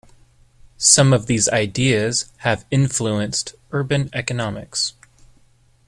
Some 0.77 1.13
of 1.13 1.27
these 1.27 1.47
ideas 1.49 2.31
have 2.37 2.65
influenced 2.71 3.53
urban 3.71 4.09
economics. 4.13 4.95